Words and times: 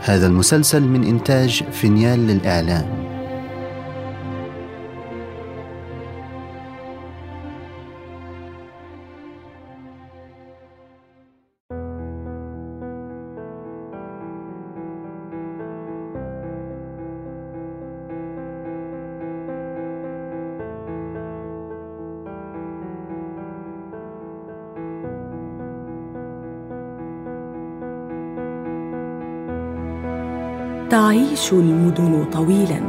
هذا 0.00 0.26
المسلسل 0.26 0.82
من 0.82 1.04
إنتاج 1.04 1.62
فينيال 1.72 2.26
للإعلام. 2.26 3.09
المدن 31.52 32.24
طويلا. 32.32 32.80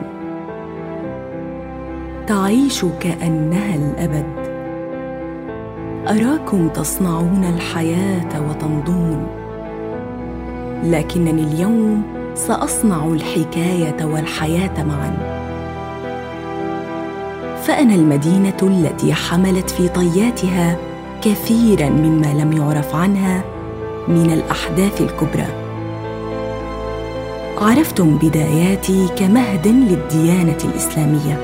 تعيش 2.27 2.85
كأنها 2.99 3.75
الأبد. 3.75 4.25
أراكم 6.07 6.67
تصنعون 6.67 7.43
الحياة 7.55 8.49
وتمضون 8.49 9.27
لكنني 10.84 11.43
اليوم 11.43 12.03
سأصنع 12.35 13.05
الحكاية 13.05 14.05
والحياة 14.05 14.84
معا. 14.84 15.41
فأنا 17.63 17.95
المدينة 17.95 18.57
التي 18.63 19.13
حملت 19.13 19.70
في 19.70 19.87
طياتها 19.87 20.77
كثيرا 21.21 21.89
مما 21.89 22.34
لم 22.34 22.53
يعرف 22.53 22.95
عنها 22.95 23.43
من 24.07 24.31
الأحداث 24.31 25.01
الكبرى. 25.01 25.60
عرفتم 27.62 28.17
بداياتي 28.17 29.07
كمهد 29.17 29.67
للديانة 29.67 30.57
الإسلامية. 30.65 31.37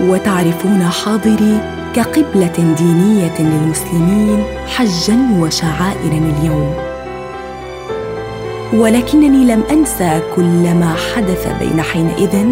وتعرفون 0.00 0.82
حاضري 0.82 1.60
كقبلة 1.94 2.74
دينية 2.78 3.40
للمسلمين 3.40 4.44
حجا 4.66 5.18
وشعائرا 5.40 6.32
اليوم. 6.38 6.74
ولكنني 8.74 9.44
لم 9.44 9.62
أنسى 9.70 10.20
كل 10.36 10.74
ما 10.74 10.94
حدث 10.94 11.48
بين 11.58 11.82
حينئذ 11.82 12.46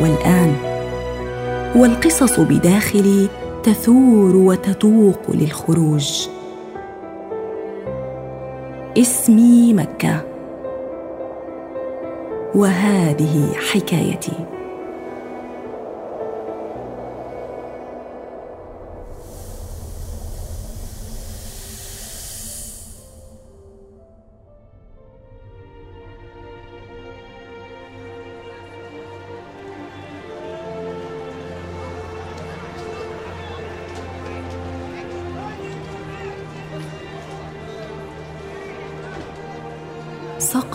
والآن. 0.00 0.56
والقصص 1.76 2.40
بداخلي 2.40 3.28
تثور 3.62 4.36
وتتوق 4.36 5.20
للخروج. 5.28 6.28
اسمي 8.98 9.74
مكة. 9.74 10.29
وهذه 12.54 13.52
حكايتي. 13.54 14.59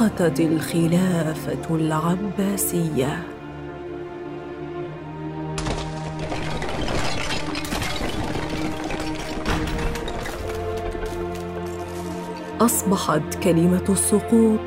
سقطت 0.05 0.39
الخلافة 0.39 1.75
العباسية. 1.75 3.23
أصبحت 12.61 13.35
كلمة 13.43 13.83
السقوط 13.89 14.59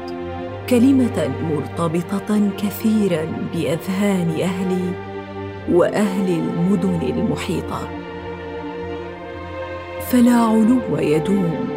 كلمة 0.71 1.31
مرتبطة 1.51 2.51
كثيرا 2.59 3.25
بأذهان 3.53 4.41
أهلي 4.41 4.93
وأهل 5.73 6.31
المدن 6.31 7.01
المحيطة. 7.03 7.89
فلا 10.01 10.35
علو 10.35 10.99
يدوم 10.99 11.69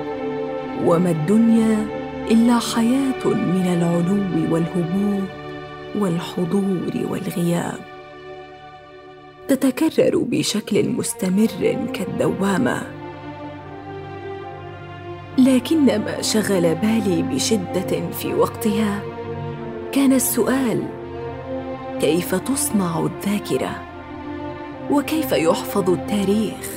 وما 0.86 1.12
الدنيا 1.12 2.01
إلا 2.32 2.60
حياة 2.60 3.28
من 3.28 3.66
العلو 3.68 4.54
والهبوط 4.54 5.30
والحضور 5.96 7.12
والغياب. 7.12 7.80
تتكرر 9.48 10.18
بشكل 10.18 10.90
مستمر 10.90 11.88
كالدوامة. 11.94 12.82
لكن 15.38 15.86
ما 15.86 16.22
شغل 16.22 16.76
بالي 16.76 17.22
بشدة 17.22 18.10
في 18.12 18.34
وقتها 18.34 19.02
كان 19.92 20.14
السؤال 20.14 20.84
كيف 22.02 22.36
تصنع 22.36 23.06
الذاكرة؟ 23.06 23.82
وكيف 24.92 25.32
يحفظ 25.32 25.90
التاريخ؟ 25.90 26.70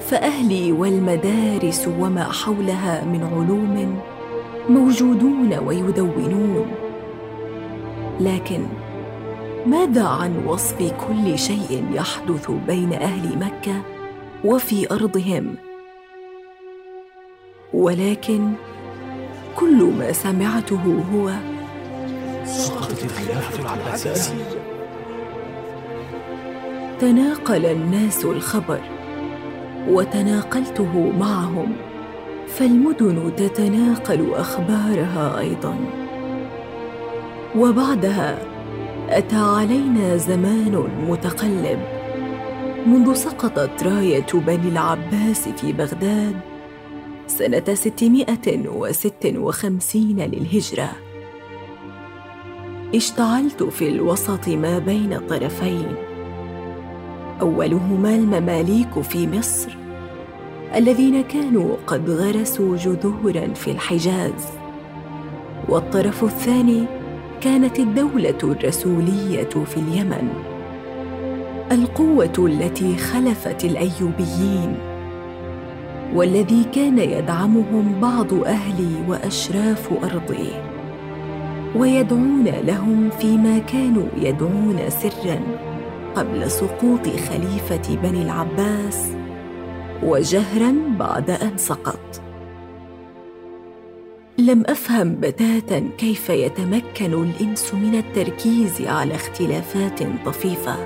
فأهلي 0.00 0.72
والمدارس 0.72 1.88
وما 1.98 2.24
حولها 2.32 3.04
من 3.04 3.24
علوم 3.24 4.00
موجودون 4.68 5.54
ويدونون. 5.54 6.66
لكن 8.20 8.60
ماذا 9.66 10.04
عن 10.04 10.46
وصف 10.46 10.92
كل 11.08 11.38
شيء 11.38 11.84
يحدث 11.92 12.50
بين 12.66 12.92
أهل 12.92 13.38
مكة 13.38 13.82
وفي 14.44 14.90
أرضهم؟ 14.90 15.54
ولكن 17.74 18.52
كل 19.56 19.92
ما 19.98 20.12
سمعته 20.12 21.04
هو 21.14 21.30
سقطت 22.44 23.04
الخلافه 23.04 23.62
العباسية. 23.62 24.34
تناقل 27.00 27.66
الناس 27.66 28.24
الخبر 28.24 28.80
وتناقلته 29.88 31.12
معهم. 31.18 31.76
فالمدن 32.48 33.36
تتناقل 33.36 34.34
أخبارها 34.34 35.38
أيضا. 35.38 35.76
وبعدها 37.56 38.38
أتى 39.08 39.36
علينا 39.36 40.16
زمان 40.16 40.88
متقلب. 41.08 41.78
منذ 42.86 43.14
سقطت 43.14 43.82
راية 43.82 44.26
بني 44.34 44.68
العباس 44.68 45.48
في 45.48 45.72
بغداد 45.72 46.36
سنة 47.26 47.74
ستمائة 47.74 48.68
وست 48.68 49.34
وخمسين 49.36 50.20
للهجرة. 50.20 50.90
اشتعلت 52.94 53.62
في 53.62 53.88
الوسط 53.88 54.48
ما 54.48 54.78
بين 54.78 55.18
طرفين. 55.28 55.86
أولهما 57.40 58.14
المماليك 58.14 59.00
في 59.00 59.28
مصر. 59.28 59.83
الذين 60.76 61.20
كانوا 61.20 61.76
قد 61.86 62.10
غرسوا 62.10 62.76
جذورا 62.76 63.54
في 63.54 63.70
الحجاز. 63.70 64.48
والطرف 65.68 66.24
الثاني 66.24 66.84
كانت 67.40 67.78
الدولة 67.78 68.38
الرسولية 68.42 69.48
في 69.64 69.76
اليمن. 69.76 70.28
القوة 71.72 72.32
التي 72.38 72.96
خلفت 72.96 73.64
الأيوبيين. 73.64 74.76
والذي 76.14 76.64
كان 76.64 76.98
يدعمهم 76.98 78.00
بعض 78.00 78.34
أهلي 78.34 78.94
وأشراف 79.08 79.92
أرضي. 80.04 80.50
ويدعون 81.76 82.44
لهم 82.44 83.10
فيما 83.10 83.58
كانوا 83.58 84.08
يدعون 84.16 84.78
سرا 84.88 85.40
قبل 86.14 86.50
سقوط 86.50 87.06
خليفة 87.06 87.96
بني 88.02 88.22
العباس 88.22 89.23
وجهرا 90.02 90.74
بعد 90.98 91.30
أن 91.30 91.56
سقط. 91.56 92.20
لم 94.38 94.62
أفهم 94.66 95.14
بتاتا 95.20 95.88
كيف 95.98 96.30
يتمكن 96.30 97.22
الإنس 97.22 97.74
من 97.74 97.94
التركيز 97.94 98.82
على 98.82 99.14
اختلافات 99.14 100.02
طفيفة 100.26 100.76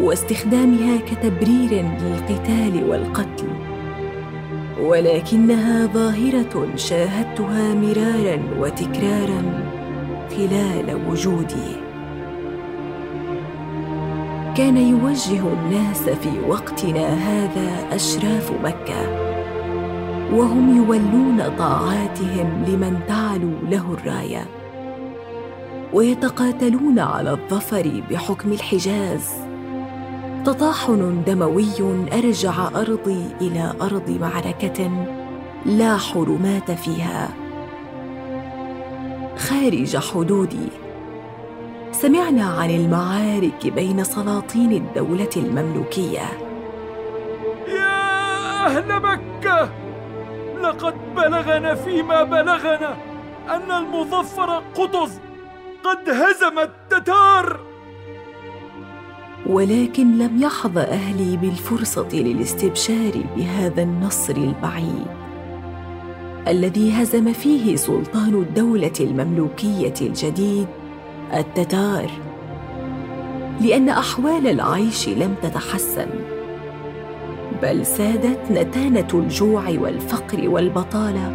واستخدامها 0.00 0.98
كتبرير 0.98 1.84
للقتال 2.02 2.84
والقتل. 2.88 3.48
ولكنها 4.80 5.86
ظاهرة 5.86 6.76
شاهدتها 6.76 7.74
مرارا 7.74 8.38
وتكرارا 8.58 9.70
خلال 10.30 11.08
وجودي 11.08 11.89
كان 14.60 14.76
يوجه 14.76 15.40
الناس 15.52 16.02
في 16.08 16.40
وقتنا 16.48 17.08
هذا 17.08 17.94
أشراف 17.96 18.52
مكة 18.62 19.00
وهم 20.32 20.76
يولون 20.76 21.56
طاعاتهم 21.58 22.64
لمن 22.68 23.00
تعلو 23.08 23.50
له 23.70 23.92
الراية 23.94 24.46
ويتقاتلون 25.92 26.98
على 26.98 27.30
الظفر 27.30 28.02
بحكم 28.10 28.52
الحجاز. 28.52 29.30
تطاحن 30.44 31.22
دموي 31.26 32.08
أرجع 32.12 32.68
أرضي 32.68 33.24
إلى 33.40 33.74
أرض 33.82 34.18
معركة 34.20 35.06
لا 35.66 35.96
حرمات 35.96 36.70
فيها. 36.70 37.28
خارج 39.36 39.96
حدودي 39.96 40.68
سمعنا 42.02 42.44
عن 42.44 42.70
المعارك 42.70 43.66
بين 43.66 44.04
سلاطين 44.04 44.72
الدولة 44.72 45.28
المملوكية. 45.36 46.22
يا 47.68 48.66
أهل 48.66 49.02
مكة 49.02 49.70
لقد 50.62 50.94
بلغنا 51.16 51.74
فيما 51.74 52.22
بلغنا 52.22 52.96
أن 53.48 53.70
المظفر 53.70 54.62
قطز 54.74 55.20
قد 55.84 56.08
هزم 56.08 56.58
التتار. 56.58 57.60
ولكن 59.46 60.18
لم 60.18 60.42
يحظى 60.42 60.80
أهلي 60.80 61.36
بالفرصة 61.36 62.08
للاستبشار 62.12 63.12
بهذا 63.36 63.82
النصر 63.82 64.36
البعيد 64.36 65.06
الذي 66.48 66.92
هزم 66.92 67.32
فيه 67.32 67.76
سلطان 67.76 68.34
الدولة 68.34 68.92
المملوكية 69.00 69.94
الجديد 70.00 70.66
التتار. 71.34 72.10
لأن 73.60 73.88
أحوال 73.88 74.46
العيش 74.46 75.08
لم 75.08 75.34
تتحسن 75.42 76.08
بل 77.62 77.86
سادت 77.86 78.38
نتانة 78.50 79.08
الجوع 79.14 79.62
والفقر 79.68 80.48
والبطاله 80.48 81.32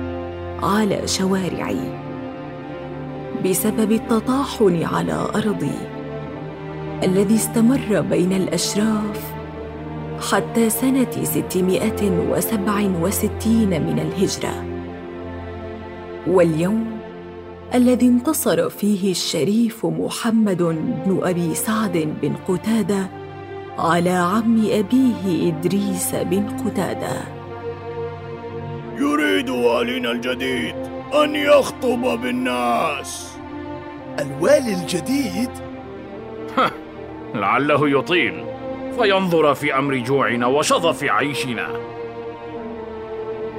على 0.63 1.07
شوارعي 1.07 1.79
بسبب 3.45 3.91
التطاحن 3.91 4.83
على 4.83 5.27
أرضي 5.35 5.77
الذي 7.03 7.35
استمر 7.35 8.01
بين 8.01 8.33
الأشراف 8.33 9.33
حتى 10.31 10.69
سنة 10.69 11.11
ستمائة 11.23 12.29
وسبع 12.31 12.89
وستين 13.01 13.69
من 13.69 13.99
الهجرة. 13.99 14.65
واليوم 16.27 16.99
الذي 17.73 18.07
انتصر 18.07 18.69
فيه 18.69 19.11
الشريف 19.11 19.85
محمد 19.85 20.57
بن 21.05 21.19
أبي 21.23 21.55
سعد 21.55 22.15
بن 22.21 22.33
قتادة 22.47 23.09
على 23.77 24.09
عم 24.09 24.65
أبيه 24.71 25.49
إدريس 25.49 26.15
بن 26.15 26.49
قتادة. 26.49 27.21
يريد 28.97 29.49
والينا 29.49 30.11
الجديد 30.11 30.75
أن 31.23 31.35
يخطب 31.35 32.01
بالناس. 32.21 33.37
الوالي 34.19 34.73
الجديد؟ 34.73 35.49
لعله 37.35 37.89
يطيل. 37.89 38.45
فينظر 38.99 39.53
في 39.53 39.77
أمر 39.77 39.95
جوعنا 39.95 40.47
وشظف 40.47 41.03
عيشنا. 41.03 41.67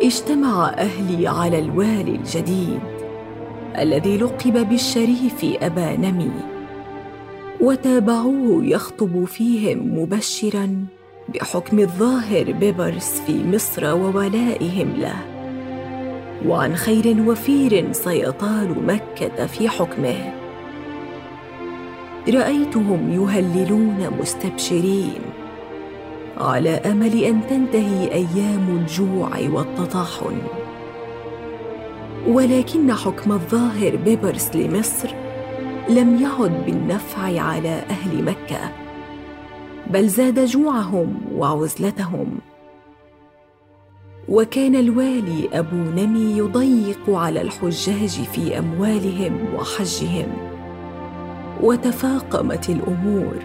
اجتمع 0.02 0.69
أهلي 0.69 1.29
على 1.29 1.59
الوالي 1.59 2.11
الجديد. 2.11 2.96
الذي 3.78 4.17
لقب 4.17 4.69
بالشريف 4.69 5.44
أبا 5.62 5.96
نمي. 5.96 6.31
وتابعوه 7.61 8.64
يخطب 8.64 9.25
فيهم 9.25 9.99
مبشرا 9.99 10.84
بحكم 11.34 11.78
الظاهر 11.78 12.52
بيبرس 12.52 13.23
في 13.26 13.44
مصر 13.44 13.94
وولائهم 13.94 14.93
له. 14.96 15.17
وعن 16.46 16.75
خير 16.76 17.17
وفير 17.26 17.93
سيطال 17.93 18.87
مكة 18.87 19.46
في 19.46 19.69
حكمه. 19.69 20.32
رأيتهم 22.28 23.12
يهللون 23.12 24.11
مستبشرين. 24.20 25.20
على 26.37 26.70
أمل 26.70 27.25
أن 27.25 27.40
تنتهي 27.46 28.12
أيام 28.12 28.76
الجوع 28.81 29.31
والتطاحن 29.52 30.37
ولكن 32.28 32.93
حكم 32.93 33.32
الظاهر 33.32 33.96
بيبرس 33.96 34.56
لمصر 34.56 35.08
لم 35.88 36.23
يعد 36.23 36.64
بالنفع 36.67 37.40
على 37.40 37.69
أهل 37.69 38.25
مكة 38.25 38.73
بل 39.90 40.08
زاد 40.08 40.44
جوعهم 40.44 41.20
وعزلتهم. 41.34 42.38
وكان 44.28 44.76
الوالي 44.76 45.49
أبو 45.52 45.76
نمي 45.76 46.38
يضيق 46.38 47.11
على 47.11 47.40
الحجاج 47.40 48.08
في 48.08 48.58
أموالهم 48.58 49.55
وحجهم. 49.55 50.32
وتفاقمت 51.62 52.70
الأمور 52.70 53.37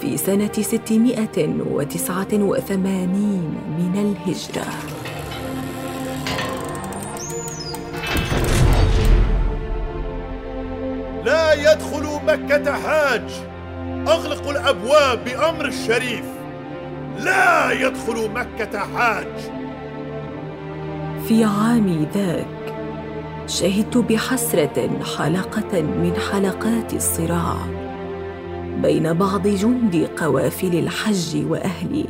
في 0.00 0.16
سنة 0.16 0.52
ستمائة 0.52 1.48
وتسعة 1.70 2.28
وثمانين 2.32 3.54
من 3.78 3.92
الهجرة. 3.96 4.99
لا 11.50 11.72
يدخل 11.72 12.20
مكة 12.26 12.72
حاج. 12.72 13.30
أغلقوا 14.08 14.52
الأبواب 14.52 15.24
بأمر 15.24 15.64
الشريف. 15.64 16.24
لا 17.18 17.72
يدخل 17.72 18.30
مكة 18.30 18.78
حاج. 18.78 19.26
في 21.28 21.44
عامي 21.44 22.06
ذاك 22.14 22.74
شهدت 23.46 23.96
بحسرة 23.96 24.90
حلقة 25.18 25.82
من 25.82 26.12
حلقات 26.32 26.94
الصراع 26.94 27.56
بين 28.82 29.12
بعض 29.12 29.48
جند 29.48 30.08
قوافل 30.16 30.78
الحج 30.78 31.44
وأهلي. 31.50 32.06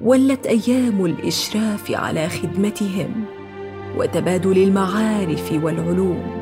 ولت 0.00 0.46
أيام 0.46 1.04
الإشراف 1.06 1.90
على 1.90 2.28
خدمتهم 2.28 3.24
وتبادل 3.98 4.62
المعارف 4.62 5.52
والعلوم. 5.62 6.35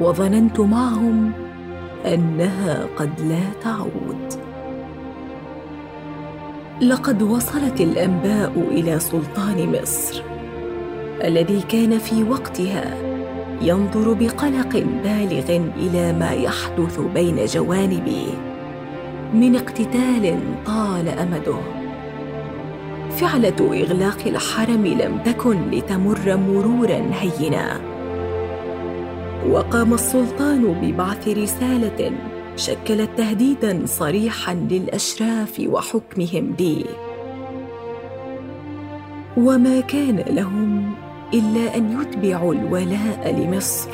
وظننت 0.00 0.60
معهم 0.60 1.32
أنها 2.06 2.86
قد 2.96 3.20
لا 3.20 3.62
تعود. 3.62 4.48
لقد 6.80 7.22
وصلت 7.22 7.80
الأنباء 7.80 8.52
إلى 8.70 8.98
سلطان 8.98 9.80
مصر 9.82 10.22
الذي 11.24 11.60
كان 11.68 11.98
في 11.98 12.22
وقتها 12.22 12.96
ينظر 13.62 14.12
بقلق 14.12 14.84
بالغ 15.04 15.70
إلى 15.76 16.12
ما 16.12 16.30
يحدث 16.30 17.00
بين 17.14 17.44
جوانبه 17.44 18.26
من 19.34 19.56
اقتتال 19.56 20.38
طال 20.66 21.08
أمده. 21.08 21.58
فعلة 23.10 23.82
إغلاق 23.82 24.18
الحرم 24.26 24.86
لم 24.86 25.18
تكن 25.24 25.70
لتمر 25.70 26.36
مرورا 26.36 27.02
هينا. 27.20 27.80
وقام 29.46 29.94
السلطان 29.94 30.62
ببعث 30.82 31.28
رسالة 31.28 32.12
شكلت 32.56 33.10
تهديدا 33.16 33.86
صريحا 33.86 34.54
للأشراف 34.54 35.62
وحكمهم 35.66 36.50
به. 36.58 36.84
وما 39.36 39.80
كان 39.80 40.16
لهم 40.16 40.92
إلا 41.34 41.76
أن 41.76 42.00
يتبعوا 42.00 42.54
الولاء 42.54 43.34
لمصر 43.38 43.90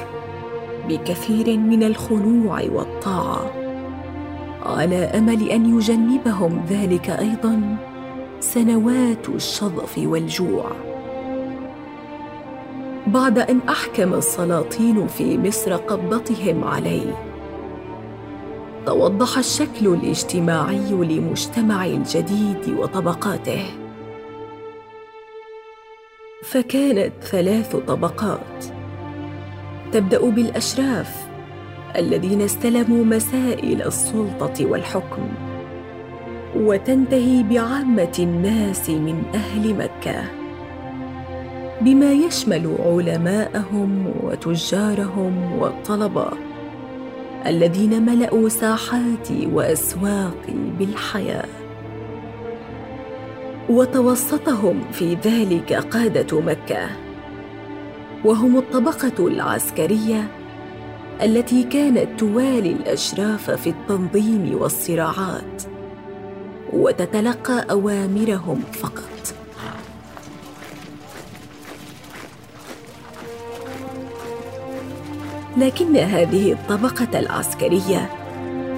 بكثير 0.88 1.56
من 1.56 1.82
الخنوع 1.82 2.62
والطاعة. 2.72 3.50
على 4.62 4.96
أمل 4.96 5.48
أن 5.50 5.78
يجنبهم 5.78 6.64
ذلك 6.70 7.10
أيضا 7.10 7.76
سنوات 8.40 9.28
الشظف 9.28 9.98
والجوع. 9.98 10.93
بعد 13.06 13.38
أن 13.38 13.61
أحكم 13.68 14.14
السلاطين 14.14 15.06
في 15.06 15.38
مصر 15.38 15.76
قبضتهم 15.76 16.64
عليه. 16.64 17.14
توضح 18.87 19.38
الشكل 19.38 19.87
الاجتماعي 19.87 20.92
لمجتمع 20.92 21.87
الجديد 21.87 22.78
وطبقاته. 22.78 23.64
فكانت 26.44 27.12
ثلاث 27.20 27.76
طبقات. 27.76 28.64
تبدأ 29.92 30.30
بالأشراف 30.30 31.28
الذين 31.96 32.42
استلموا 32.42 33.04
مسائل 33.04 33.82
السلطة 33.82 34.66
والحكم 34.66 35.28
وتنتهي 36.56 37.42
بعامة 37.42 38.12
الناس 38.18 38.90
من 38.90 39.23
أهل 39.34 39.75
مكة. 39.75 40.43
بما 41.85 42.12
يشمل 42.12 42.76
علماءهم 42.79 44.12
وتجارهم 44.23 45.59
والطلبة 45.59 46.29
الذين 47.47 48.03
ملأوا 48.07 48.49
ساحاتي 48.49 49.49
وأسواقي 49.53 50.55
بالحياة. 50.79 51.49
وتوسطهم 53.69 54.81
في 54.93 55.14
ذلك 55.14 55.73
قادة 55.73 56.41
مكة. 56.41 56.88
وهم 58.25 58.59
الطبقة 58.59 59.26
العسكرية 59.26 60.29
التي 61.23 61.62
كانت 61.62 62.21
توالي 62.21 62.73
الأشراف 62.73 63.50
في 63.50 63.71
التنظيم 63.71 64.59
والصراعات 64.61 65.62
وتتلقى 66.73 67.67
أوامرهم 67.71 68.61
فقط. 68.73 69.43
لكن 75.56 75.96
هذه 75.96 76.52
الطبقة 76.52 77.18
العسكرية 77.18 78.11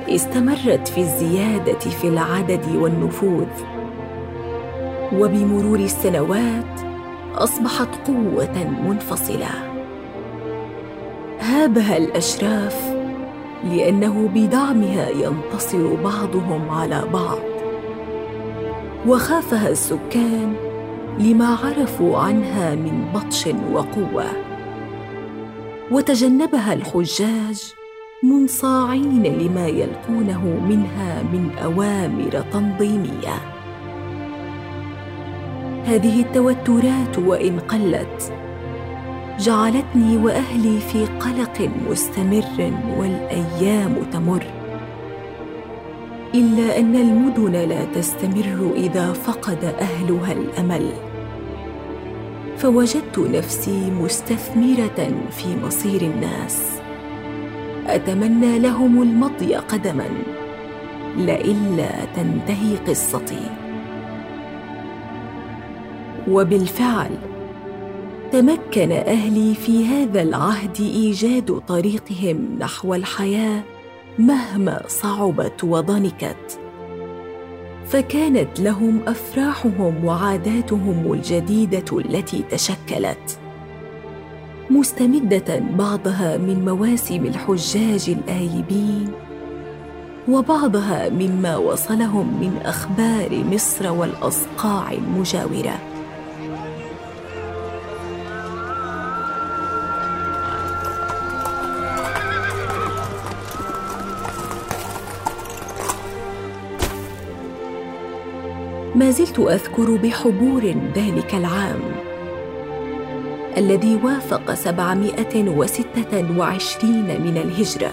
استمرت 0.09 0.89
في 0.89 1.01
الزيادة 1.01 1.79
في 1.79 2.09
العدد 2.09 2.77
والنفوذ. 2.77 3.47
وبمرور 5.13 5.79
السنوات 5.79 6.81
أصبحت 7.35 7.89
قوة 8.07 8.71
منفصلة. 8.89 9.49
هابها 11.41 11.97
الأشراف 11.97 12.95
لأنه 13.65 14.31
بدعمها 14.35 15.09
ينتصر 15.09 15.95
بعضهم 15.95 16.71
على 16.71 17.05
بعض. 17.13 17.39
وخافها 19.07 19.69
السكان 19.69 20.55
لما 21.19 21.47
عرفوا 21.47 22.19
عنها 22.19 22.75
من 22.75 23.05
بطش 23.15 23.49
وقوة. 23.73 24.56
وتجنبها 25.91 26.73
الحجاج 26.73 27.75
منصاعين 28.23 29.23
لما 29.23 29.67
يلقونه 29.67 30.45
منها 30.45 31.23
من 31.23 31.51
أوامر 31.65 32.45
تنظيمية. 32.53 33.37
هذه 35.85 36.21
التوترات 36.21 37.19
وإن 37.19 37.61
قلت 37.61 38.33
جعلتني 39.39 40.17
وأهلي 40.17 40.81
في 40.81 41.07
قلق 41.07 41.71
مستمر 41.91 42.73
والأيام 42.99 43.95
تمر. 44.13 44.47
إلا 46.35 46.79
أن 46.79 46.97
المدن 46.97 47.53
لا 47.53 47.85
تستمر 47.85 48.73
إذا 48.77 49.13
فقد 49.13 49.65
أهلها 49.65 50.33
الأمل. 50.33 51.06
فوجدت 52.67 53.19
نفسي 53.19 53.91
مستثمرة 53.91 55.13
في 55.31 55.57
مصير 55.65 56.03
الناس. 56.03 56.81
أتمنى 57.87 58.59
لهم 58.59 59.03
المضي 59.03 59.55
قدما 59.55 60.09
لئلا 61.17 62.05
تنتهي 62.17 62.77
قصتي. 62.89 63.51
وبالفعل 66.29 67.11
تمكن 68.33 68.93
أهلي 68.93 69.55
في 69.55 69.87
هذا 69.87 70.23
العهد 70.23 70.81
إيجاد 70.81 71.61
طريقهم 71.69 72.57
نحو 72.59 72.95
الحياة 72.95 73.63
مهما 74.19 74.83
صعبت 74.89 75.65
وضنكت. 75.65 76.66
فكانت 77.89 78.61
لهم 78.61 79.01
أفراحهم 79.07 80.05
وعاداتهم 80.05 81.13
الجديدة 81.13 81.99
التي 81.99 82.45
تشكلت. 82.51 83.39
مستمدة 84.71 85.59
بعضها 85.79 86.37
من 86.37 86.65
مواسم 86.65 87.27
الحجاج 87.27 88.11
الآيبين 88.11 89.13
وبعضها 90.29 91.09
مما 91.09 91.57
وصلهم 91.57 92.41
من 92.41 92.61
أخبار 92.65 93.45
مصر 93.53 93.93
والأصقاع 93.93 94.93
المجاورة. 94.93 95.96
ما 108.97 109.11
زلت 109.11 109.39
أذكر 109.39 109.97
بحبور 109.97 110.75
ذلك 110.95 111.35
العام 111.35 111.81
الذي 113.57 114.01
وافق 114.05 114.55
سبعمائة 114.55 115.49
وستة 115.49 116.39
وعشرين 116.39 117.21
من 117.23 117.37
الهجرة. 117.37 117.91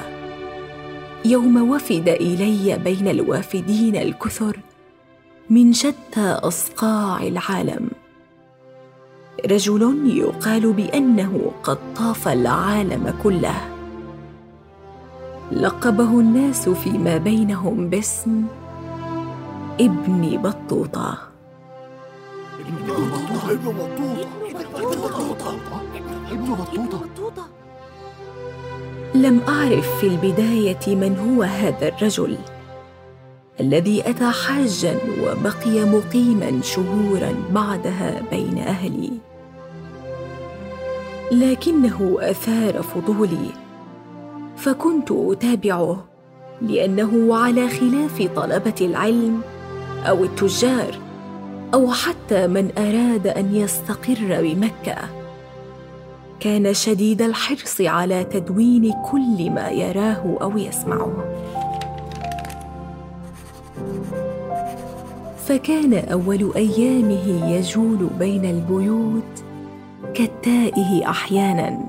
يوم 1.26 1.70
وفد 1.70 2.10
إلي 2.10 2.78
بين 2.84 3.08
الوافدين 3.08 3.96
الكثر 3.96 4.60
من 5.50 5.74
شتى 5.74 6.40
أصقاع 6.44 7.24
العالم. 7.24 7.90
رجل 9.52 10.12
يقال 10.18 10.74
بأنه 10.74 11.52
قد 11.64 11.78
طاف 11.96 12.28
العالم 12.28 13.14
كله. 13.24 13.56
لقبه 15.52 16.20
الناس 16.20 16.70
فيما 16.70 17.18
بينهم 17.18 17.90
باسم 17.90 18.44
ابن 19.80 20.38
بطوطة 20.44 21.18
ابن 26.32 26.54
بطوطة. 26.54 27.46
لم 29.16 29.42
أعرف 29.48 29.98
في 30.00 30.08
البداية 30.08 30.96
من 30.96 31.18
هو 31.20 31.44
هذا 31.44 31.88
الرجل 31.88 32.38
الذي 33.60 34.10
أتى 34.10 34.32
حاجا 34.32 34.98
وبقي 35.22 35.86
مقيما 35.86 36.62
شهورا 36.62 37.36
بعدها 37.52 38.22
بين 38.32 38.58
أهلي. 38.58 39.12
لكنه 41.32 42.18
أثار 42.20 42.82
فضولي 42.82 43.50
فكنت 44.58 45.12
أتابعه 45.12 46.06
لأنه 46.62 47.36
على 47.36 47.70
خلاف 47.70 48.22
طلبة 48.36 48.76
العلم 48.82 49.42
أو 50.10 50.24
التجار 50.24 51.00
أو 51.74 51.92
حتى 51.92 52.48
من 52.48 52.72
أراد 52.78 53.28
أن 53.28 53.56
يستقر 53.56 54.42
بمكة. 54.42 54.98
كان 56.40 56.74
شديد 56.74 57.22
الحرص 57.22 57.82
على 57.82 58.24
تدوين 58.24 58.94
كل 59.12 59.52
ما 59.52 59.70
يراه 59.70 60.38
أو 60.42 60.58
يسمعه. 60.58 61.14
فكان 65.48 65.94
أول 65.94 66.52
أيامه 66.56 67.52
يجول 67.52 68.10
بين 68.20 68.46
البيوت 68.46 69.44
كالتائه 70.14 71.10
أحيانا. 71.10 71.80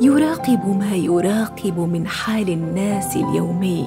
يراقب 0.00 0.78
ما 0.78 0.94
يراقب 0.94 1.78
من 1.78 2.06
حال 2.06 2.48
الناس 2.48 3.16
اليومي. 3.16 3.86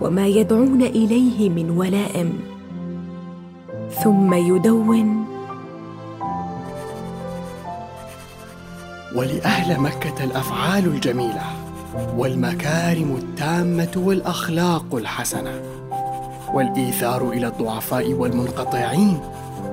وما 0.00 0.26
يدعون 0.26 0.82
إليه 0.82 1.50
من 1.50 1.70
ولائم 1.70 2.32
ثم 4.04 4.34
يدون. 4.34 5.26
ولأهل 9.16 9.80
مكة 9.80 10.24
الأفعال 10.24 10.84
الجميلة 10.86 11.42
والمكارم 12.16 13.16
التامة 13.16 13.92
والأخلاق 13.96 14.94
الحسنة 14.94 15.62
والإيثار 16.54 17.30
إلى 17.30 17.46
الضعفاء 17.46 18.12
والمنقطعين 18.12 19.20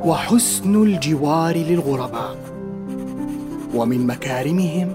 وحسن 0.06 0.84
الجوار 0.84 1.56
للغرباء. 1.56 2.38
ومن 3.76 4.08
مكارمهم 4.08 4.94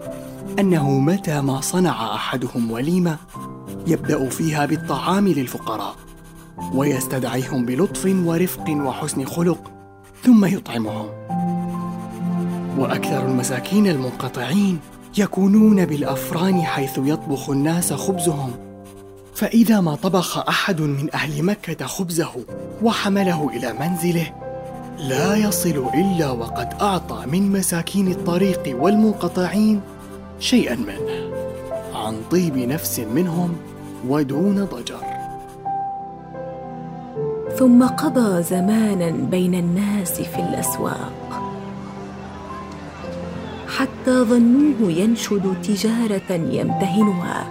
أنه 0.59 0.91
متى 0.91 1.41
ما 1.41 1.61
صنع 1.61 2.15
أحدهم 2.15 2.71
وليمة 2.71 3.17
يبدأ 3.87 4.29
فيها 4.29 4.67
بالطعام 4.67 5.29
للفقراء 5.29 5.97
ويستدعيهم 6.75 7.67
بلطف 7.67 8.07
ورفق 8.25 8.71
وحسن 8.71 9.25
خلق 9.25 9.71
ثم 10.23 10.45
يطعمهم. 10.45 11.09
وأكثر 12.79 13.27
المساكين 13.27 13.87
المنقطعين 13.87 14.79
يكونون 15.19 15.85
بالأفران 15.85 16.63
حيث 16.63 16.99
يطبخ 16.99 17.51
الناس 17.51 17.93
خبزهم. 17.93 18.53
فإذا 19.35 19.81
ما 19.81 19.95
طبخ 19.95 20.39
أحد 20.39 20.81
من 20.81 21.15
أهل 21.15 21.43
مكة 21.43 21.87
خبزه 21.87 22.31
وحمله 22.83 23.51
إلى 23.57 23.73
منزله 23.73 24.33
لا 24.99 25.37
يصل 25.37 25.89
إلا 25.95 26.31
وقد 26.31 26.69
أعطى 26.81 27.27
من 27.27 27.53
مساكين 27.53 28.11
الطريق 28.11 28.77
والمنقطعين 28.81 29.81
شيئا 30.41 30.75
منه 30.75 31.33
عن 31.95 32.17
طيب 32.31 32.57
نفس 32.57 33.01
منهم 33.01 33.57
ودون 34.09 34.65
ضجر. 34.65 35.05
ثم 37.59 37.87
قضى 37.87 38.43
زمانا 38.43 39.11
بين 39.11 39.55
الناس 39.55 40.21
في 40.21 40.39
الأسواق. 40.39 41.43
حتى 43.69 44.23
ظنوه 44.23 44.91
ينشد 44.91 45.55
تجارة 45.63 46.33
يمتهنها 46.33 47.45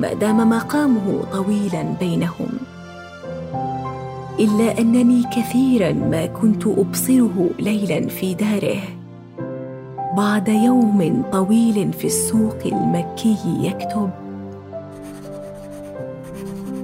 ما 0.00 0.12
دام 0.12 0.50
مقامه 0.50 1.24
طويلا 1.32 1.82
بينهم. 2.00 2.48
إلا 4.40 4.78
أنني 4.78 5.22
كثيرا 5.36 5.92
ما 5.92 6.26
كنت 6.26 6.66
أبصره 6.66 7.50
ليلا 7.58 8.08
في 8.08 8.34
داره. 8.34 8.82
بعد 10.16 10.48
يوم 10.48 11.22
طويل 11.32 11.92
في 11.92 12.06
السوق 12.06 12.58
المكي 12.66 13.36
يكتب 13.60 14.10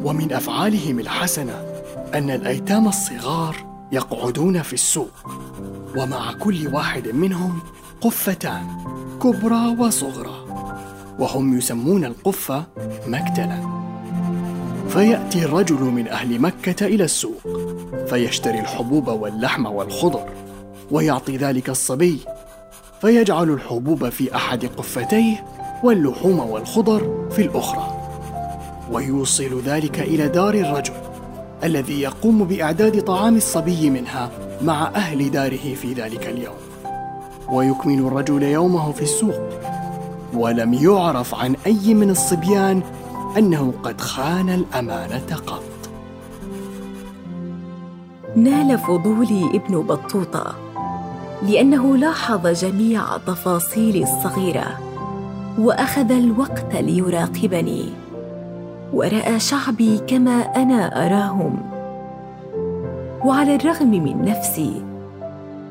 ومن 0.05 0.33
أفعالهم 0.33 1.01
الحسنة 1.01 1.65
أن 2.15 2.31
الأيتام 2.31 2.89
الصغار 2.89 3.57
يقعدون 3.93 4.63
في 4.63 4.73
السوق 4.73 5.13
ومع 5.97 6.33
كل 6.33 6.69
واحد 6.75 7.09
منهم 7.09 7.59
قفتان 8.01 8.67
كبرى 9.23 9.77
وصغرى 9.79 10.47
وهم 11.19 11.59
يسمون 11.59 12.05
القفة 12.05 12.65
مكتلا 13.07 13.83
فيأتي 14.89 15.45
الرجل 15.45 15.81
من 15.81 16.09
أهل 16.09 16.41
مكة 16.41 16.87
إلى 16.87 17.05
السوق 17.05 17.41
فيشتري 18.07 18.61
الحبوب 18.61 19.09
واللحم 19.09 19.67
والخضر 19.67 20.29
ويعطي 20.91 21.37
ذلك 21.37 21.71
الصبي 21.71 22.19
فيجعل 23.01 23.51
الحبوب 23.51 24.09
في 24.09 24.37
أحد 24.37 24.67
قفتيه 24.67 25.45
واللحوم 25.85 26.39
والخضر 26.39 27.29
في 27.31 27.43
الأخرى. 27.43 28.02
ويوصل 28.93 29.61
ذلك 29.65 30.01
إلى 30.01 30.29
دار 30.29 30.55
الرجل 30.55 30.95
الذي 31.65 32.01
يقوم 32.01 32.45
بإعداد 32.45 33.05
طعام 33.05 33.37
الصبي 33.37 33.91
منها 33.91 34.31
مع 34.63 34.91
أهل 34.95 35.31
داره 35.31 35.75
في 35.75 35.93
ذلك 35.93 36.27
اليوم. 36.27 36.57
ويكمل 37.49 37.99
الرجل 37.99 38.43
يومه 38.43 38.93
في 38.93 39.03
السوق 39.03 39.49
ولم 40.35 40.75
يعرف 40.75 41.35
عن 41.35 41.57
أي 41.67 41.95
من 41.95 42.11
الصبيان 42.11 42.83
أنه 43.39 43.73
قد 43.83 44.01
خان 44.01 44.51
الأمانة 44.51 45.37
قط. 45.47 45.63
نال 48.37 48.79
فضولي 48.79 49.51
ابن 49.55 49.83
بطوطة 49.83 50.55
لأنه 51.49 51.97
لاحظ 51.97 52.47
جميع 52.47 53.17
تفاصيلي 53.27 54.03
الصغيرة 54.03 54.79
وأخذ 55.59 56.11
الوقت 56.13 56.75
ليراقبني. 56.75 57.89
وراى 58.93 59.41
شعبي 59.41 59.99
كما 59.99 60.41
أنا 60.41 61.07
أراهم. 61.07 61.59
وعلى 63.25 63.55
الرغم 63.55 63.91
من 63.91 64.25
نفسي 64.25 64.85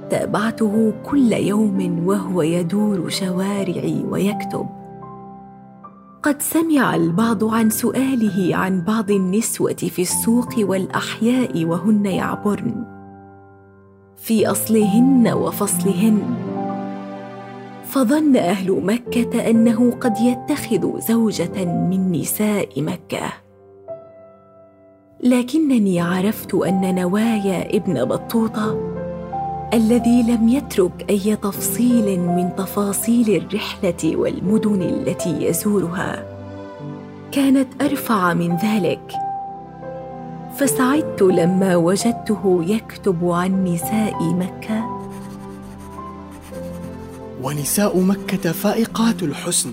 تابعته 0.09 0.93
كل 1.05 1.33
يوم 1.33 2.07
وهو 2.07 2.41
يدور 2.41 3.09
شوارعي 3.09 4.05
ويكتب. 4.09 4.65
قد 6.23 6.41
سمع 6.41 6.95
البعض 6.95 7.43
عن 7.43 7.69
سؤاله 7.69 8.55
عن 8.55 8.81
بعض 8.81 9.11
النسوة 9.11 9.73
في 9.73 10.01
السوق 10.01 10.53
والأحياء 10.57 11.65
وهن 11.65 12.05
يعبرن. 12.05 12.83
في 14.17 14.51
أصلهن 14.51 15.27
وفصلهن. 15.27 16.50
فظن 17.91 18.35
أهل 18.35 18.71
مكة 18.71 19.49
أنه 19.49 19.91
قد 19.91 20.17
يتخذ 20.19 20.99
زوجة 20.99 21.65
من 21.65 22.11
نساء 22.11 22.81
مكة. 22.81 23.33
لكنني 25.23 26.01
عرفت 26.01 26.53
أن 26.55 26.95
نوايا 26.95 27.75
ابن 27.75 28.05
بطوطة 28.05 28.77
الذي 29.73 30.23
لم 30.23 30.49
يترك 30.49 31.05
أي 31.09 31.35
تفصيل 31.35 32.19
من 32.19 32.49
تفاصيل 32.57 33.35
الرحلة 33.35 34.15
والمدن 34.15 34.81
التي 34.81 35.45
يزورها 35.45 36.25
كانت 37.31 37.81
أرفع 37.81 38.33
من 38.33 38.55
ذلك. 38.55 39.11
فسعدت 40.55 41.21
لما 41.21 41.75
وجدته 41.75 42.63
يكتب 42.67 43.31
عن 43.31 43.63
نساء 43.63 44.23
مكة 44.23 45.00
ونساء 47.41 47.99
مكة 47.99 48.51
فائقات 48.51 49.23
الحسن 49.23 49.71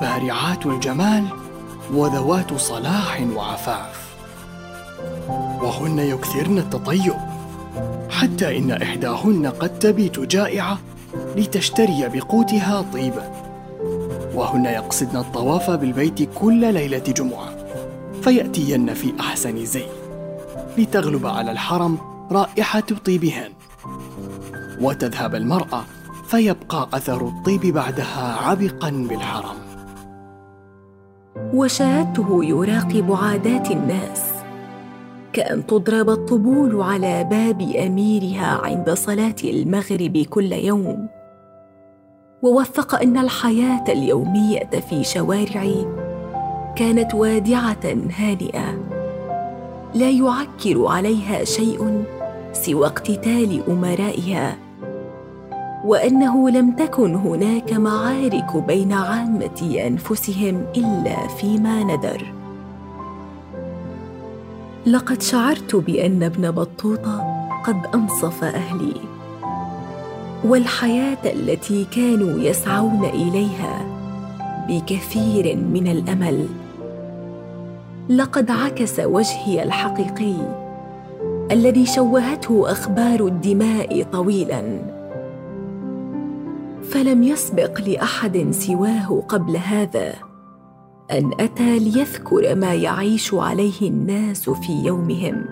بارعات 0.00 0.66
الجمال 0.66 1.24
وذوات 1.94 2.54
صلاح 2.54 3.26
وعفاف. 3.36 4.02
وهن 5.62 5.98
يكثرن 5.98 6.58
التطيب 6.58 7.14
حتى 8.10 8.58
إن 8.58 8.70
إحداهن 8.70 9.46
قد 9.46 9.78
تبيت 9.78 10.20
جائعة 10.20 10.78
لتشتري 11.36 12.08
بقوتها 12.08 12.84
طيبا. 12.92 13.32
وهن 14.34 14.64
يقصدن 14.64 15.16
الطواف 15.16 15.70
بالبيت 15.70 16.28
كل 16.34 16.74
ليلة 16.74 16.98
جمعة 16.98 17.54
فيأتين 18.22 18.94
في 18.94 19.12
أحسن 19.20 19.64
زي 19.64 19.86
لتغلب 20.78 21.26
على 21.26 21.50
الحرم 21.50 21.98
رائحة 22.30 22.84
طيبهن. 23.04 23.50
وتذهب 24.80 25.34
المرأة 25.34 25.84
فيبقى 26.32 26.88
أثر 26.94 27.26
الطيب 27.26 27.60
بعدها 27.60 28.36
عبقا 28.48 28.90
بالحرم. 28.90 29.56
وشاهدته 31.54 32.44
يراقب 32.44 33.12
عادات 33.12 33.70
الناس 33.70 34.32
كأن 35.32 35.66
تضرب 35.66 36.10
الطبول 36.10 36.82
على 36.82 37.24
باب 37.24 37.60
أميرها 37.60 38.60
عند 38.64 38.90
صلاة 38.90 39.34
المغرب 39.44 40.18
كل 40.30 40.52
يوم. 40.52 41.08
ووثق 42.42 43.02
أن 43.02 43.18
الحياة 43.18 43.84
اليومية 43.88 44.70
في 44.88 45.04
شوارعي 45.04 45.86
كانت 46.76 47.14
وادعة 47.14 47.84
هانئة 48.18 48.78
لا 49.94 50.10
يعكر 50.10 50.86
عليها 50.86 51.44
شيء 51.44 52.04
سوى 52.52 52.86
اقتتال 52.86 53.62
أمرائها. 53.68 54.71
وأنه 55.84 56.50
لم 56.50 56.70
تكن 56.70 57.14
هناك 57.14 57.72
معارك 57.72 58.56
بين 58.56 58.92
عامة 58.92 59.82
أنفسهم 59.86 60.64
إلا 60.76 61.26
فيما 61.26 61.82
ندر 61.82 62.32
لقد 64.86 65.22
شعرت 65.22 65.76
بأن 65.76 66.22
ابن 66.22 66.50
بطوطة 66.50 67.24
قد 67.64 67.86
أنصف 67.94 68.44
أهلي 68.44 68.94
والحياة 70.44 71.18
التي 71.24 71.84
كانوا 71.84 72.40
يسعون 72.40 73.04
إليها 73.04 73.86
بكثير 74.68 75.56
من 75.56 75.88
الأمل. 75.88 76.46
لقد 78.08 78.50
عكس 78.50 79.00
وجهي 79.00 79.62
الحقيقي 79.62 80.34
الذي 81.50 81.86
شوهته 81.86 82.72
أخبار 82.72 83.26
الدماء 83.26 84.02
طويلا. 84.12 84.62
فلم 86.92 87.22
يسبق 87.22 87.80
لأحد 87.80 88.50
سواه 88.50 89.22
قبل 89.28 89.56
هذا. 89.56 90.14
أن 91.10 91.30
أتى 91.40 91.78
ليذكر 91.78 92.54
ما 92.54 92.74
يعيش 92.74 93.34
عليه 93.34 93.82
الناس 93.82 94.50
في 94.50 94.72
يومهم. 94.72 95.44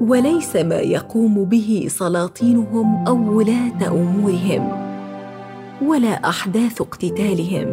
وليس 0.00 0.56
ما 0.56 0.74
يقوم 0.74 1.44
به 1.44 1.86
سلاطينهم 1.88 3.06
أو 3.06 3.36
ولاة 3.36 3.88
أمورهم. 3.88 4.72
ولا 5.82 6.28
أحداث 6.28 6.80
اقتتالهم. 6.80 7.66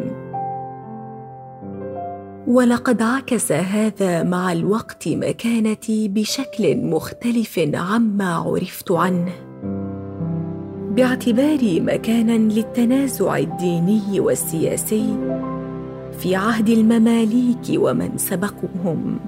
ولقد 2.48 3.02
عكس 3.02 3.52
هذا 3.52 4.24
مع 4.24 4.52
الوقت 4.52 5.08
مكانتي 5.08 6.08
بشكل 6.08 6.78
مختلف 6.78 7.60
عما 7.74 8.36
عرفت 8.36 8.92
عنه. 8.92 9.53
باعتباري 10.96 11.80
مكانا 11.80 12.38
للتنازع 12.38 13.38
الديني 13.38 14.20
والسياسي 14.20 15.18
في 16.20 16.36
عهد 16.36 16.70
المماليك 16.70 17.66
ومن 17.76 18.18
سبقهم 18.18 19.20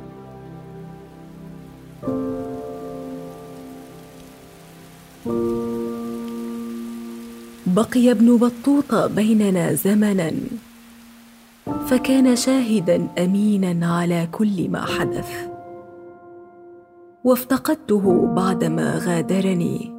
بقي 7.65 8.11
ابن 8.11 8.37
بطوطه 8.37 9.07
بيننا 9.07 9.73
زمنا 9.73 10.31
فكان 11.87 12.35
شاهدا 12.35 13.07
أمينا 13.17 13.95
على 13.95 14.27
كل 14.31 14.69
ما 14.69 14.85
حدث. 14.85 15.29
وافتقدته 17.23 18.33
بعدما 18.35 19.01
غادرني. 19.05 19.94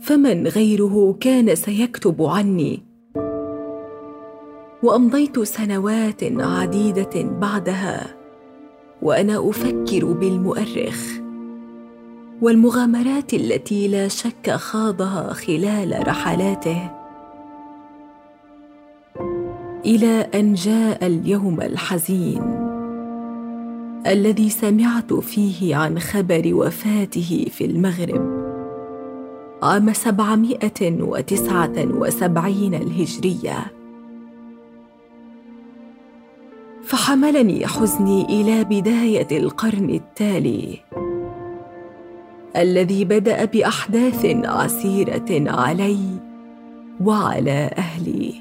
فمن 0.00 0.46
غيره 0.46 1.16
كان 1.20 1.54
سيكتب 1.54 2.22
عني. 2.22 2.82
وأمضيت 4.82 5.40
سنوات 5.40 6.24
عديدة 6.24 7.22
بعدها 7.40 8.06
وأنا 9.02 9.50
أفكر 9.50 10.04
بالمؤرخ. 10.04 11.26
والمغامرات 12.42 13.34
التي 13.34 13.88
لا 13.88 14.08
شك 14.08 14.50
خاضها 14.50 15.32
خلال 15.32 16.08
رحلاته. 16.08 16.90
إلى 19.86 20.28
أن 20.34 20.54
جاء 20.54 21.06
اليوم 21.06 21.60
الحزين 21.60 22.42
الذي 24.06 24.50
سمعت 24.50 25.12
فيه 25.12 25.76
عن 25.76 25.98
خبر 25.98 26.54
وفاته 26.54 27.46
في 27.50 27.64
المغرب. 27.64 28.45
عام 29.62 29.92
سبعمائة 29.92 31.02
وتسعة 31.02 31.76
وسبعين 31.78 32.74
الهجرية. 32.74 33.72
فحملني 36.84 37.66
حزني 37.66 38.24
إلى 38.24 38.64
بداية 38.64 39.38
القرن 39.38 39.90
التالي 39.90 40.78
الذي 42.56 43.04
بدأ 43.04 43.44
بأحداث 43.44 44.26
عسيرة 44.44 45.50
علي 45.50 45.98
وعلى 47.00 47.70
أهلي. 47.78 48.34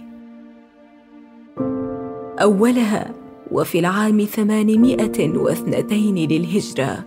أولها 2.41 3.13
وفي 3.51 3.79
العام 3.79 4.21
ثمانمائة 4.21 5.37
واثنتين 5.37 6.15
للهجرة 6.15 7.05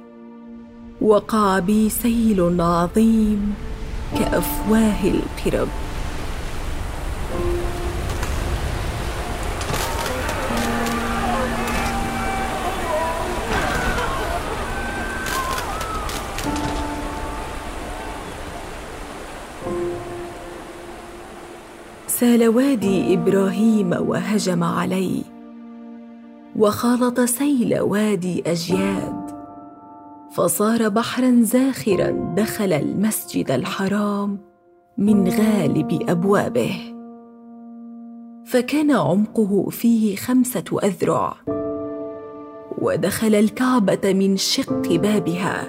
وقع 1.01 1.59
بي 1.59 1.89
سيل 1.89 2.61
عظيم 2.61 3.55
كأفواه 4.15 5.05
القرب. 5.05 5.69
سال 22.09 22.49
وادي 22.49 23.15
إبراهيم 23.15 23.93
وهجم 23.93 24.65
علي 24.65 25.23
وخالط 26.57 27.21
سيل 27.21 27.81
وادي 27.81 28.43
أجياد. 28.47 29.38
فصار 30.39 30.89
بحرا 30.89 31.43
زاخرا 31.43 32.35
دخل 32.37 32.73
المسجد 32.73 33.51
الحرام 33.51 34.39
من 34.99 35.29
غالب 35.29 36.05
أبوابه. 36.09 36.95
فكان 38.47 38.91
عمقه 38.91 39.69
فيه 39.71 40.17
خمسة 40.17 40.65
أذرع. 40.83 41.37
ودخل 42.79 43.35
الكعبة 43.35 44.13
من 44.13 44.37
شق 44.37 44.89
بابها. 44.89 45.65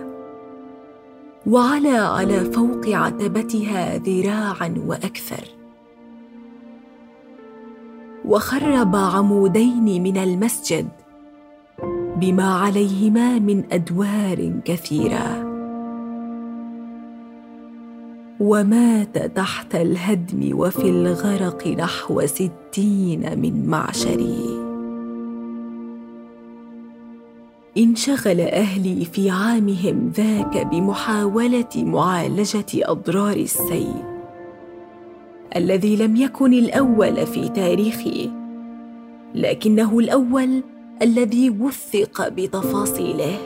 وعلى 1.47 1.97
على 1.97 2.45
فوق 2.45 2.89
عتبتها 2.89 3.97
ذراعا 3.97 4.75
وأكثر. 4.87 5.43
وخرب 8.25 8.95
عمودين 8.95 10.03
من 10.03 10.17
المسجد. 10.17 10.98
بما 12.19 12.53
عليهما 12.53 13.39
من 13.39 13.63
أدوار 13.71 14.61
كثيرة. 14.65 15.45
ومات 18.39 19.17
تحت 19.17 19.75
الهدم 19.75 20.59
وفي 20.59 20.89
الغرق 20.89 21.67
نحو 21.67 22.25
ستين 22.25 23.39
من 23.39 23.67
معشري. 23.67 24.69
انشغل 27.77 28.41
أهلي 28.41 29.05
في 29.05 29.29
عامهم 29.29 30.11
ذاك 30.15 30.67
بمحاولة 30.67 31.69
معالجة 31.75 32.65
أضرار 32.75 33.35
السيل 33.35 34.03
الذي 35.55 35.95
لم 35.95 36.15
يكن 36.15 36.53
الأول 36.53 37.25
في 37.25 37.49
تاريخي 37.49 38.29
لكنه 39.35 39.99
الأول 39.99 40.63
الذي 41.01 41.49
وثق 41.49 42.27
بتفاصيله. 42.29 43.37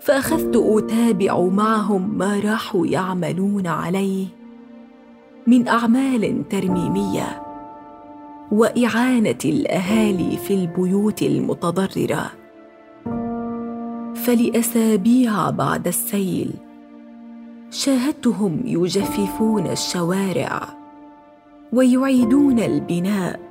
فأخذت 0.00 0.56
أتابع 0.56 1.40
معهم 1.40 2.18
ما 2.18 2.40
راحوا 2.44 2.86
يعملون 2.86 3.66
عليه 3.66 4.26
من 5.46 5.68
أعمال 5.68 6.48
ترميمية 6.48 7.42
وإعانة 8.52 9.38
الأهالي 9.44 10.36
في 10.36 10.54
البيوت 10.54 11.22
المتضررة. 11.22 12.30
فلأسابيع 14.14 15.50
بعد 15.50 15.86
السيل 15.86 16.50
شاهدتهم 17.70 18.60
يجففون 18.64 19.66
الشوارع 19.66 20.68
ويعيدون 21.72 22.58
البناء 22.58 23.43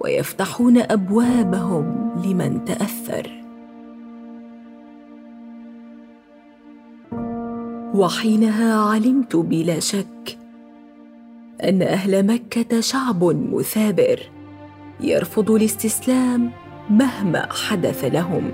ويفتحون 0.00 0.78
أبوابهم 0.78 2.12
لمن 2.24 2.64
تأثر. 2.64 3.30
وحينها 7.94 8.80
علمت 8.80 9.36
بلا 9.36 9.80
شك 9.80 10.38
أن 11.64 11.82
أهل 11.82 12.26
مكة 12.26 12.80
شعب 12.80 13.24
مثابر 13.24 14.20
يرفض 15.00 15.50
الاستسلام 15.50 16.50
مهما 16.90 17.52
حدث 17.52 18.04
لهم. 18.04 18.50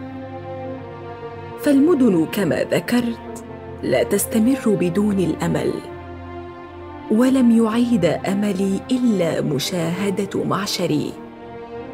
فالمدن 1.61 2.27
كما 2.33 2.65
ذكرت 2.65 3.45
لا 3.83 4.03
تستمر 4.03 4.61
بدون 4.67 5.19
الأمل 5.19 5.73
ولم 7.11 7.51
يعيد 7.51 8.05
أملي 8.05 8.81
إلا 8.91 9.41
مشاهدة 9.41 10.45
معشري. 10.45 11.26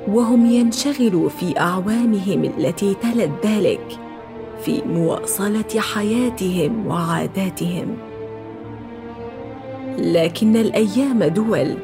وهم 0.09 0.47
ينشغلوا 0.47 1.29
في 1.29 1.61
اعوامهم 1.61 2.45
التي 2.45 2.95
تلت 2.95 3.31
ذلك 3.47 3.99
في 4.65 4.83
مواصلة 4.83 5.81
حياتهم 5.81 6.87
وعاداتهم. 6.87 7.97
لكن 9.99 10.57
الأيام 10.57 11.25
دول 11.25 11.75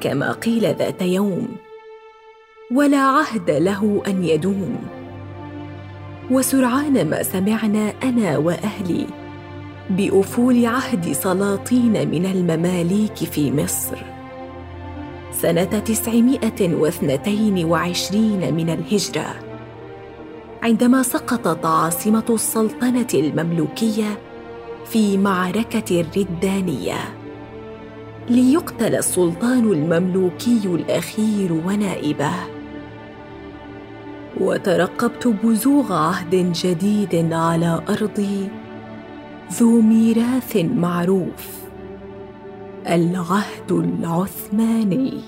كما 0.00 0.32
قيل 0.32 0.62
ذات 0.74 1.02
يوم 1.02 1.48
ولا 2.72 3.00
عهد 3.00 3.50
له 3.50 4.02
أن 4.06 4.24
يدوم. 4.24 4.76
وسرعان 6.30 7.10
ما 7.10 7.22
سمعنا 7.22 7.92
أنا 8.02 8.38
وأهلي 8.38 9.06
بأفول 9.90 10.66
عهد 10.66 11.12
سلاطين 11.12 12.08
من 12.10 12.26
المماليك 12.26 13.16
في 13.16 13.52
مصر. 13.52 14.13
واثنتين 16.60 17.64
وعشرين 17.64 18.54
من 18.54 18.70
الهجرة 18.70 19.44
عندما 20.62 21.02
سقطت 21.02 21.66
عاصمة 21.66 22.24
السلطنة 22.30 23.06
المملوكية 23.14 24.18
في 24.86 25.18
معركة 25.18 26.00
الردانية. 26.00 26.98
ليقتل 28.28 28.94
السلطان 28.94 29.72
المملوكي 29.72 30.60
الأخير 30.64 31.52
ونائبه. 31.52 32.32
وترقبت 34.40 35.28
بزوغ 35.44 35.92
عهد 35.92 36.52
جديد 36.52 37.32
على 37.32 37.82
أرضي 37.88 38.48
ذو 39.52 39.80
ميراث 39.80 40.56
معروف. 40.56 41.63
العهد 42.86 43.72
العثماني. 43.72 45.20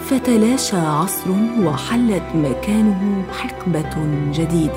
فتلاشى 0.00 0.76
عصر 0.76 1.30
وحلت 1.64 2.22
مكانه 2.34 3.22
حقبة 3.32 3.96
جديدة. 4.32 4.72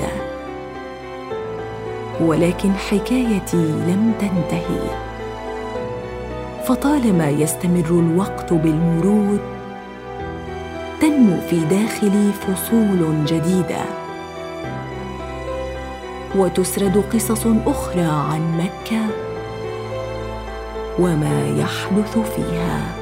ولكن 2.20 2.72
حكايتي 2.72 3.56
لم 3.56 4.12
تنتهي. 4.20 5.12
فطالما 6.66 7.28
يستمر 7.28 7.90
الوقت 7.90 8.52
بالمرور 8.52 9.61
تنمو 11.02 11.40
في 11.50 11.60
داخلي 11.60 12.32
فصول 12.32 13.24
جديدة. 13.24 13.84
وتسرد 16.36 17.04
قصص 17.12 17.46
أخرى 17.66 18.02
عن 18.02 18.58
مكة 18.58 19.06
وما 20.98 21.48
يحدث 21.48 22.18
فيها. 22.18 23.01